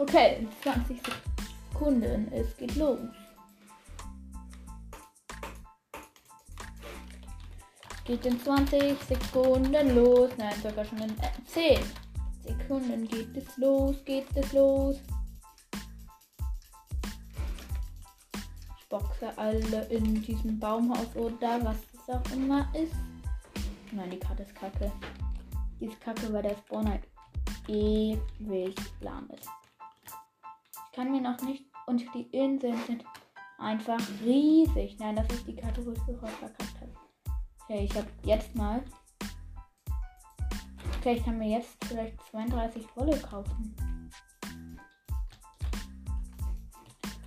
Okay, 0.00 0.48
20 0.62 0.98
Sekunden. 1.68 2.32
Es 2.32 2.56
geht 2.56 2.74
los. 2.76 3.00
Geht 8.06 8.24
in 8.24 8.40
20 8.40 8.98
Sekunden 8.98 9.94
los. 9.94 10.30
Nein, 10.38 10.54
sogar 10.62 10.86
schon 10.86 11.00
in 11.00 11.14
10, 11.44 11.80
Sekunden 12.42 13.06
geht 13.08 13.36
es 13.36 13.58
los, 13.58 14.02
geht 14.06 14.26
es 14.36 14.50
los. 14.54 14.96
Ich 18.78 18.88
boxe 18.88 19.36
alle 19.36 19.84
in 19.90 20.22
diesem 20.22 20.58
Baumhaus 20.58 21.14
oder 21.14 21.62
was 21.62 21.76
es 21.92 22.08
auch 22.08 22.32
immer 22.32 22.66
ist. 22.74 22.94
Nein, 23.92 24.12
die 24.12 24.18
Karte 24.18 24.44
ist 24.44 24.54
kacke. 24.54 24.90
Die 25.78 25.84
ist 25.88 26.00
kacke, 26.00 26.32
weil 26.32 26.42
der 26.42 26.56
Spawner 26.56 26.98
ewig 27.68 28.74
lahm 29.02 29.28
ist. 29.38 29.50
Kann 30.94 31.12
mir 31.12 31.20
noch 31.20 31.40
nicht. 31.42 31.64
Und 31.86 32.04
die 32.14 32.22
Inseln 32.30 32.78
sind 32.86 33.04
einfach 33.58 34.00
riesig. 34.24 34.98
Nein, 34.98 35.16
das 35.16 35.28
ist 35.28 35.46
die 35.46 35.56
Karte, 35.56 35.84
wo 35.84 35.92
ich 35.92 35.98
sofort 36.00 36.30
verkackt 36.32 36.80
habe. 36.80 36.92
Okay, 37.64 37.84
ich 37.84 37.96
habe 37.96 38.08
jetzt 38.24 38.54
mal. 38.54 38.82
Okay, 40.98 41.14
ich 41.16 41.24
kann 41.24 41.38
mir 41.38 41.58
jetzt 41.58 41.82
vielleicht 41.84 42.20
32 42.30 42.84
Wolle 42.96 43.18
kaufen. 43.18 43.74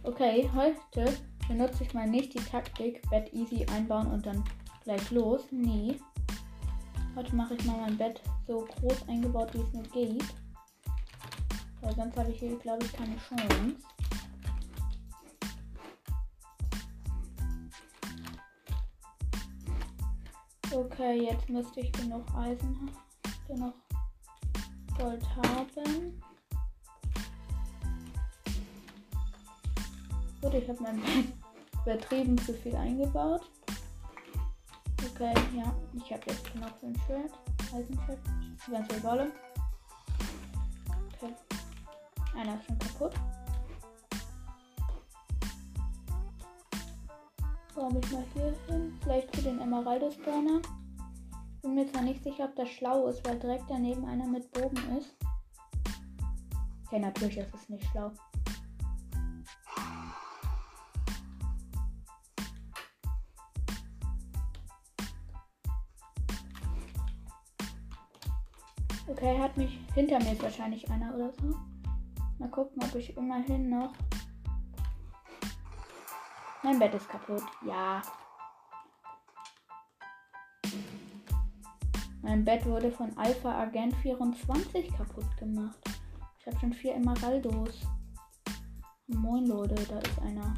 Okay, 0.03 0.49
heute 0.53 1.17
benutze 1.47 1.83
ich 1.83 1.93
mal 1.93 2.07
nicht 2.07 2.33
die 2.33 2.43
Taktik 2.43 3.01
Bett 3.09 3.33
easy 3.33 3.65
einbauen 3.71 4.07
und 4.07 4.25
dann 4.25 4.43
gleich 4.83 5.11
los. 5.11 5.45
Nee. 5.51 5.99
Heute 7.15 7.35
mache 7.35 7.55
ich 7.55 7.65
mal 7.65 7.77
mein 7.77 7.97
Bett 7.97 8.21
so 8.45 8.67
groß 8.79 9.07
eingebaut, 9.07 9.53
wie 9.53 9.61
es 9.61 9.73
nur 9.73 9.83
geht. 9.83 10.23
Weil 11.83 11.95
sonst 11.95 12.17
habe 12.17 12.31
ich 12.31 12.39
hier, 12.39 12.57
glaube 12.59 12.85
ich, 12.85 12.93
keine 12.93 13.17
Chance. 13.17 13.75
Okay, 20.71 21.25
jetzt 21.29 21.49
müsste 21.49 21.81
ich 21.81 21.91
genug 21.91 22.23
Eisen, 22.35 22.89
genug 23.47 23.73
Gold 24.97 25.23
haben. 25.35 26.21
Gut, 30.41 30.53
ich 30.53 30.69
habe 30.69 30.81
mein 30.81 31.01
übertrieben 31.83 32.37
zu 32.37 32.53
viel 32.53 32.75
eingebaut. 32.75 33.41
Okay, 35.11 35.33
ja, 35.55 35.75
ich 35.93 36.13
habe 36.13 36.23
jetzt 36.27 36.53
genug 36.53 36.71
für 36.79 36.87
ein 36.87 37.01
Schwert. 37.05 37.33
Eisenschwert. 37.73 38.19
Ganz 38.71 38.93
viel 38.93 39.03
Wolle. 39.03 39.31
Einer 42.35 42.55
ist 42.55 42.65
schon 42.65 42.79
kaputt. 42.79 43.13
Warum 47.75 47.97
ich 47.97 48.11
mal 48.11 48.25
hier 48.33 48.55
hin? 48.67 48.99
Vielleicht 49.01 49.35
für 49.35 49.41
den 49.41 49.59
Emeraldo-Spawner. 49.59 50.61
Bin 51.61 51.75
mir 51.75 51.91
zwar 51.91 52.01
nicht 52.01 52.23
sicher, 52.23 52.45
ob 52.45 52.55
das 52.55 52.69
schlau 52.69 53.07
ist, 53.07 53.25
weil 53.25 53.39
direkt 53.39 53.65
daneben 53.69 54.05
einer 54.05 54.27
mit 54.27 54.51
Bogen 54.51 54.97
ist. 54.97 55.15
Okay, 56.85 56.99
natürlich 56.99 57.37
ist 57.37 57.53
es 57.53 57.69
nicht 57.69 57.85
schlau. 57.91 58.11
Okay, 69.07 69.39
hat 69.39 69.55
mich. 69.57 69.79
Hinter 69.95 70.19
mir 70.19 70.33
ist 70.33 70.43
wahrscheinlich 70.43 70.89
einer 70.89 71.15
oder 71.15 71.31
so. 71.33 71.55
Mal 72.43 72.49
gucken, 72.49 72.83
ob 72.83 72.93
ich 72.95 73.15
immerhin 73.15 73.69
noch. 73.69 73.93
Mein 76.61 76.77
Bett 76.77 76.93
ist 76.93 77.07
kaputt. 77.07 77.41
Ja. 77.65 78.01
Mein 82.21 82.43
Bett 82.43 82.65
wurde 82.65 82.91
von 82.91 83.17
Alpha 83.17 83.61
Agent 83.61 83.95
24 83.95 84.89
kaputt 84.93 85.37
gemacht. 85.37 85.79
Ich 86.37 86.45
habe 86.45 86.59
schon 86.59 86.73
vier 86.73 86.95
Emeraldos. 86.95 87.87
Moin 89.07 89.45
Leute, 89.45 89.75
da 89.75 89.99
ist 89.99 90.19
einer. 90.19 90.53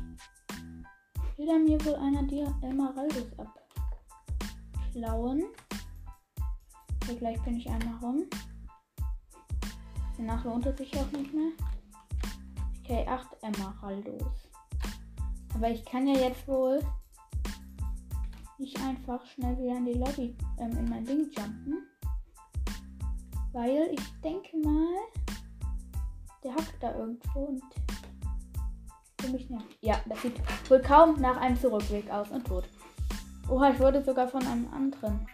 Will 1.38 1.50
er 1.50 1.60
mir 1.60 1.86
wohl 1.86 1.96
einer 1.98 2.24
die 2.24 2.48
Emeraldos 2.66 3.28
abklauen? 4.90 5.44
Okay, 7.04 7.16
gleich 7.18 7.40
bin 7.44 7.58
ich 7.58 7.70
einmal 7.70 7.96
rum. 8.02 8.26
Danach 10.18 10.44
lohnt 10.46 10.66
es 10.66 10.78
sich 10.80 10.98
auch 10.98 11.12
nicht 11.12 11.32
mehr. 11.32 11.52
Okay, 12.88 13.06
8 13.08 13.28
Emeraldos. 13.42 14.50
Aber 15.56 15.70
ich 15.70 15.84
kann 15.86 16.08
ja 16.08 16.16
jetzt 16.16 16.48
wohl 16.48 16.80
nicht 18.58 18.80
einfach 18.82 19.26
schnell 19.26 19.58
wieder 19.58 19.78
in 19.78 19.86
die 19.86 19.94
Lobby, 19.94 20.38
ähm, 20.60 20.72
in 20.78 20.90
mein 20.90 21.04
Ding 21.04 21.30
jumpen. 21.32 21.88
Weil 23.54 23.90
ich 23.92 24.22
denke 24.22 24.58
mal, 24.58 24.88
der 26.44 26.54
hackt 26.54 26.82
da 26.82 26.96
irgendwo 26.96 27.40
und 27.40 27.64
will 29.22 29.32
mich 29.32 29.50
nicht. 29.50 29.66
Ja, 29.82 30.00
das 30.08 30.22
sieht 30.22 30.40
wohl 30.70 30.82
kaum 30.82 31.20
nach 31.20 31.38
einem 31.38 31.60
Zurückweg 31.60 32.10
aus 32.12 32.30
und 32.30 32.46
tot. 32.46 32.70
Oha, 33.50 33.72
ich 33.72 33.80
wurde 33.80 34.04
sogar 34.04 34.28
von 34.28 34.46
einem 34.46 34.72
anderen 34.74 35.28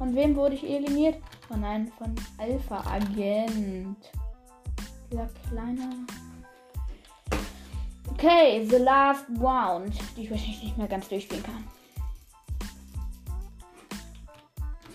von 0.00 0.14
wem 0.14 0.34
wurde 0.34 0.54
ich 0.54 0.64
eliminiert? 0.64 1.16
Von 1.46 1.62
einem 1.62 1.88
von 1.88 2.14
Alpha 2.38 2.82
Agent. 2.90 3.98
Dieser 5.12 5.28
kleine. 5.46 6.06
Okay, 8.22 8.66
the 8.66 8.78
last 8.78 9.24
round, 9.40 9.94
die 10.14 10.24
ich 10.24 10.30
wahrscheinlich 10.30 10.62
nicht 10.62 10.76
mehr 10.76 10.88
ganz 10.88 11.08
durchspielen 11.08 11.42
kann. 11.42 11.64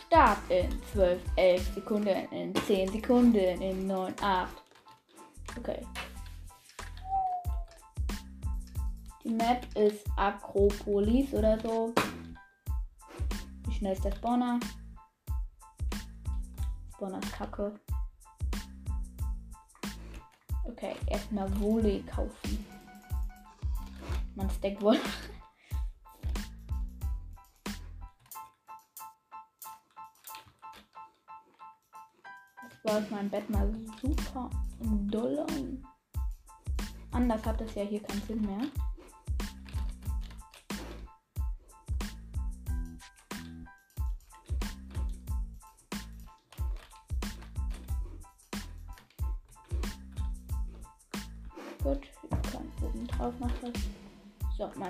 Start 0.06 0.38
in 0.50 0.70
12, 0.94 1.22
11 1.36 1.74
Sekunden, 1.74 2.32
in 2.32 2.54
10 2.54 2.92
Sekunden, 2.92 3.60
in 3.64 3.88
9, 3.88 4.14
8. 4.22 4.52
Okay. 5.58 5.82
Die 9.24 9.30
Map 9.32 9.66
ist 9.76 10.06
Akropolis 10.18 11.34
oder 11.34 11.60
so. 11.60 11.96
Wie 13.68 13.74
schnell 13.74 13.94
ist 13.94 14.06
der 14.06 14.12
Spawner? 14.12 14.60
Spawner 16.94 17.18
ist 17.24 17.34
kacke. 17.34 17.74
Okay, 20.66 20.96
erstmal 21.08 21.50
Wolle 21.60 22.04
kaufen. 22.04 22.75
Man 24.36 24.50
steckt 24.50 24.82
wohl. 24.82 25.00
Jetzt 32.64 32.84
baue 32.84 33.02
ich 33.02 33.12
mein 33.12 33.30
Bett 33.30 33.50
mal 33.50 33.74
super 34.02 34.50
doll 34.80 35.46
ein. 35.50 35.86
Anders 37.12 37.46
hat 37.46 37.62
es 37.62 37.76
ja 37.76 37.84
hier 37.84 38.04
keinen 38.04 38.22
Sinn 38.24 38.42
mehr. 38.42 38.68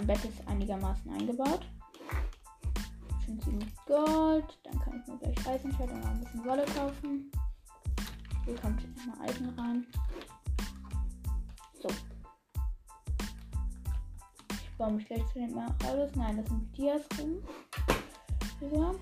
Mein 0.05 0.17
Bett 0.17 0.25
ist 0.25 0.47
einigermaßen 0.47 1.11
eingebaut. 1.11 1.67
Schon 3.25 3.41
ziemlich 3.41 3.75
Gold. 3.87 4.59
Dann 4.63 4.79
kann 4.79 5.01
ich 5.01 5.07
mir 5.07 5.17
gleich 5.17 5.47
Eisenschwert 5.47 5.89
und 5.89 6.01
noch 6.01 6.09
ein 6.09 6.19
bisschen 6.19 6.45
Wolle 6.45 6.65
kaufen. 6.75 7.31
Hier 8.45 8.55
kommt 8.55 8.83
immer 8.83 9.21
Eisen 9.21 9.49
rein. 9.57 9.87
So. 11.81 11.89
Ich 14.51 14.77
baue 14.77 14.91
mich 14.91 15.07
gleich 15.07 15.25
zu 15.33 15.39
den 15.39 15.55
Maralus. 15.55 16.11
Nein, 16.15 16.37
das 16.37 16.47
sind 16.47 16.77
Dias 16.77 17.01
rum. 17.19 17.37
Über. 18.61 18.93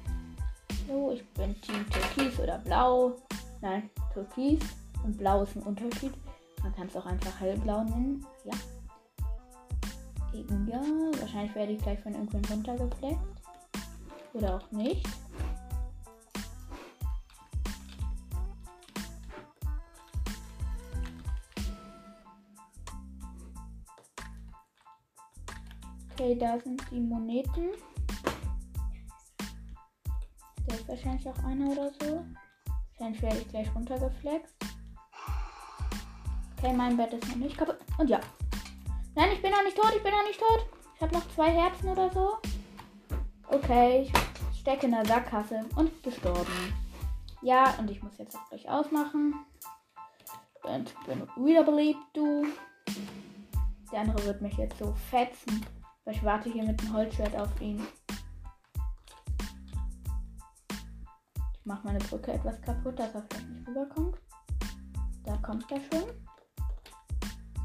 So, 0.87 1.11
ich 1.11 1.27
bin 1.33 1.59
Team 1.61 1.85
Türkis 1.89 2.39
oder 2.39 2.59
Blau. 2.59 3.17
Nein, 3.61 3.89
Türkis 4.13 4.61
und 5.03 5.17
Blau 5.17 5.43
ist 5.43 5.55
ein 5.57 5.63
Unterschied. 5.63 6.13
Man 6.61 6.73
kann 6.73 6.87
es 6.87 6.95
auch 6.95 7.05
einfach 7.05 7.37
hellblau 7.41 7.83
nennen. 7.83 8.25
Ja. 8.45 8.53
Egal. 10.33 11.11
Wahrscheinlich 11.19 11.55
werde 11.55 11.73
ich 11.73 11.81
gleich 11.81 11.99
von 11.99 12.13
irgendwann 12.13 12.45
runtergefleckt. 12.45 13.19
Oder 14.33 14.55
auch 14.55 14.71
nicht. 14.71 15.07
Okay, 26.11 26.35
da 26.37 26.59
sind 26.59 26.81
die 26.89 26.99
Moneten. 26.99 27.71
Da 30.67 30.75
ist 30.75 30.87
wahrscheinlich 30.87 31.27
auch 31.27 31.43
einer 31.43 31.69
oder 31.71 31.91
so. 31.99 32.25
Wahrscheinlich 32.97 33.21
werde 33.21 33.37
ich 33.39 33.49
gleich 33.49 33.75
runtergeflext. 33.75 34.55
Okay, 36.57 36.73
mein 36.73 36.95
Bett 36.97 37.13
ist 37.13 37.27
noch 37.27 37.35
nicht 37.35 37.57
kaputt. 37.57 37.77
Und 37.97 38.09
ja. 38.09 38.19
Nein, 39.15 39.31
ich 39.31 39.41
bin 39.41 39.51
noch 39.51 39.63
nicht 39.63 39.77
tot. 39.77 39.93
Ich 39.95 40.01
bin 40.01 40.11
noch 40.11 40.23
nicht 40.25 40.39
tot. 40.39 40.65
Ich 40.95 41.01
habe 41.01 41.13
noch 41.13 41.27
zwei 41.35 41.51
Herzen 41.51 41.89
oder 41.89 42.09
so. 42.11 42.37
Okay, 43.47 44.01
ich 44.01 44.59
stecke 44.59 44.87
in 44.87 44.93
der 44.93 45.05
Sackgasse 45.05 45.65
und 45.75 46.01
gestorben. 46.01 46.73
Ja, 47.41 47.75
und 47.77 47.91
ich 47.91 48.01
muss 48.01 48.17
jetzt 48.17 48.35
auch 48.35 48.49
gleich 48.49 48.67
ausmachen. 48.67 49.35
Und 50.63 50.93
bin 51.05 51.45
wieder 51.45 51.63
beliebt, 51.63 51.99
du. 52.13 52.47
Der 53.91 53.99
andere 53.99 54.25
wird 54.25 54.41
mich 54.41 54.57
jetzt 54.57 54.79
so 54.79 54.93
fetzen. 55.11 55.63
Weil 56.05 56.15
ich 56.15 56.23
warte 56.23 56.51
hier 56.51 56.63
mit 56.63 56.81
dem 56.81 56.93
Holzschwert 56.93 57.35
auf 57.35 57.61
ihn. 57.61 57.85
Ich 61.53 61.65
mache 61.65 61.85
meine 61.85 61.99
Brücke 61.99 62.33
etwas 62.33 62.59
kaputt, 62.61 62.97
dass 62.97 63.13
er 63.13 63.23
vielleicht 63.29 63.49
nicht 63.49 63.67
rüberkommt. 63.67 64.17
Da 65.23 65.37
kommt 65.37 65.71
er 65.71 65.79
schon. 65.79 66.09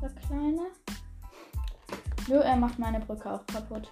Der 0.03 0.11
Kleine. 0.11 0.67
Nö, 2.29 2.41
er 2.41 2.57
macht 2.57 2.79
meine 2.79 3.01
Brücke 3.01 3.33
auch 3.33 3.47
kaputt. 3.47 3.91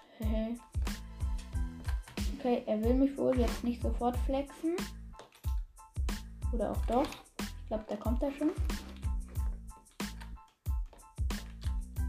okay, 2.39 2.63
er 2.67 2.85
will 2.85 2.93
mich 2.93 3.17
wohl 3.17 3.39
jetzt 3.39 3.65
nicht 3.65 3.81
sofort 3.81 4.15
flexen. 4.19 4.77
Oder 6.53 6.73
auch 6.73 6.87
doch. 6.87 7.09
Ich 7.39 7.69
glaube, 7.69 7.85
da 7.89 7.97
kommt 7.97 8.23
er 8.23 8.31
schon. 8.33 8.51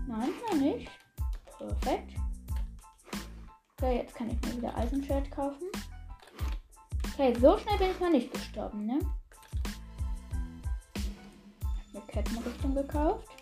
Nein, 0.05 0.29
noch 0.49 0.59
nicht. 0.59 0.91
Perfekt. 1.57 2.13
Okay, 3.77 3.97
jetzt 3.99 4.15
kann 4.15 4.29
ich 4.29 4.41
mir 4.41 4.57
wieder 4.57 4.75
Eisenschwert 4.75 5.31
kaufen. 5.31 5.67
Okay, 7.13 7.33
so 7.39 7.57
schnell 7.57 7.77
bin 7.77 7.91
ich 7.91 7.99
noch 7.99 8.11
nicht 8.11 8.33
gestorben, 8.33 8.85
ne? 8.85 8.99
Eine 11.93 12.01
Kettenrüstung 12.07 12.75
gekauft. 12.75 13.36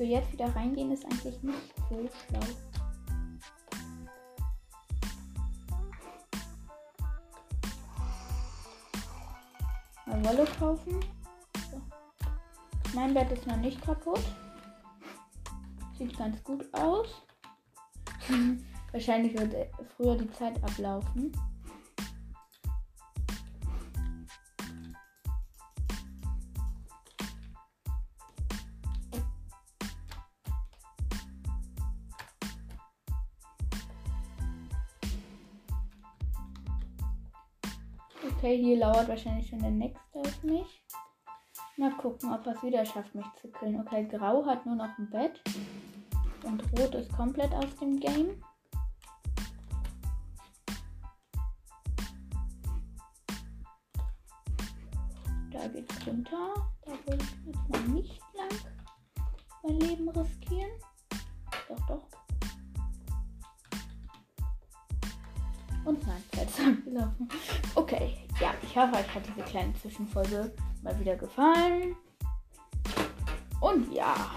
Also 0.00 0.10
jetzt 0.10 0.32
wieder 0.32 0.56
reingehen 0.56 0.90
ist 0.92 1.04
eigentlich 1.04 1.42
nicht 1.42 1.74
so 1.90 2.08
schlau. 2.08 2.40
Mal 10.06 10.24
Wolle 10.24 10.46
kaufen. 10.58 11.00
So. 11.70 11.82
Mein 12.94 13.12
Bett 13.12 13.30
ist 13.30 13.46
noch 13.46 13.58
nicht 13.58 13.82
kaputt. 13.82 14.24
Sieht 15.98 16.16
ganz 16.16 16.42
gut 16.44 16.64
aus. 16.72 17.08
Wahrscheinlich 18.92 19.38
wird 19.38 19.54
früher 19.98 20.16
die 20.16 20.30
Zeit 20.30 20.64
ablaufen. 20.64 21.30
Okay, 38.50 38.64
hier 38.64 38.78
lauert 38.78 39.06
wahrscheinlich 39.06 39.48
schon 39.48 39.60
der 39.60 39.70
nächste 39.70 40.18
auf 40.18 40.42
mich. 40.42 40.84
Mal 41.76 41.92
gucken, 41.92 42.32
ob 42.32 42.44
er 42.44 42.56
es 42.56 42.62
wieder 42.64 42.84
schafft, 42.84 43.14
mich 43.14 43.26
zu 43.40 43.48
killen. 43.52 43.80
Okay, 43.80 44.08
Grau 44.08 44.44
hat 44.44 44.66
nur 44.66 44.74
noch 44.74 44.98
ein 44.98 45.08
Bett. 45.08 45.40
Und 46.42 46.60
Rot 46.76 46.96
ist 46.96 47.12
komplett 47.12 47.54
aus 47.54 47.76
dem 47.76 48.00
Game. 48.00 48.42
Da 55.52 55.68
geht's 55.68 56.04
runter. 56.04 56.52
Da 56.84 56.90
würde 57.06 57.22
ich 57.22 57.46
jetzt 57.46 57.68
mal 57.68 57.88
nicht 57.94 58.20
lang 58.34 58.74
mein 59.62 59.78
Leben 59.78 60.08
riskieren. 60.08 60.70
Doch, 61.68 61.86
doch. 61.86 62.19
Und 65.84 66.06
nein, 66.06 66.22
ist 66.32 66.60
abgelaufen. 66.60 67.28
Okay, 67.74 68.16
ja, 68.40 68.52
ich 68.62 68.76
hoffe, 68.76 68.94
euch 68.94 69.14
hat 69.14 69.22
diese 69.26 69.46
kleine 69.46 69.74
Zwischenfolge 69.74 70.52
mal 70.82 70.98
wieder 71.00 71.16
gefallen. 71.16 71.96
Und 73.60 73.92
ja. 73.92 74.30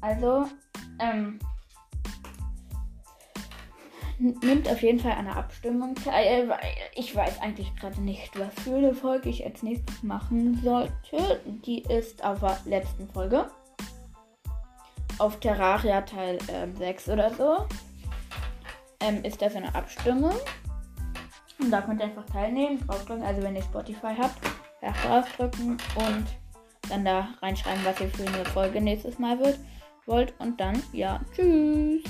Also, 0.00 0.46
ähm, 1.00 1.38
nimmt 4.18 4.68
auf 4.68 4.82
jeden 4.82 4.98
Fall 4.98 5.12
an 5.12 5.26
der 5.26 5.36
Abstimmung 5.36 5.94
teil, 5.94 6.48
weil 6.48 6.60
ich 6.94 7.14
weiß 7.14 7.40
eigentlich 7.40 7.74
gerade 7.76 8.00
nicht, 8.00 8.38
was 8.38 8.52
für 8.62 8.76
eine 8.76 8.94
Folge 8.94 9.28
ich 9.28 9.44
als 9.44 9.62
nächstes 9.62 10.02
machen 10.02 10.60
sollte. 10.62 11.40
Die 11.64 11.82
ist 11.82 12.24
auf 12.24 12.40
der 12.40 12.58
letzten 12.64 13.08
Folge. 13.08 13.50
Auf 15.18 15.40
Terraria 15.40 16.02
Teil 16.02 16.38
ähm, 16.48 16.76
6 16.76 17.08
oder 17.08 17.32
so 17.34 17.66
ähm, 19.00 19.24
ist 19.24 19.40
das 19.40 19.54
eine 19.54 19.74
Abstimmung. 19.74 20.34
Und 21.60 21.70
da 21.70 21.80
könnt 21.82 22.00
ihr 22.00 22.06
einfach 22.06 22.26
teilnehmen, 22.26 22.78
draufdrücken. 22.86 23.24
Also 23.24 23.42
wenn 23.42 23.56
ihr 23.56 23.62
Spotify 23.62 24.14
habt, 24.16 24.38
einfach 24.80 24.94
draufdrücken 25.04 25.70
und 25.96 26.26
dann 26.88 27.04
da 27.04 27.28
reinschreiben, 27.42 27.84
was 27.84 28.00
ihr 28.00 28.08
für 28.08 28.26
eine 28.26 28.44
Folge 28.46 28.80
nächstes 28.80 29.18
Mal 29.18 29.38
wird, 29.38 29.58
wollt. 30.06 30.32
Und 30.38 30.60
dann, 30.60 30.82
ja, 30.92 31.20
tschüss. 31.34 32.02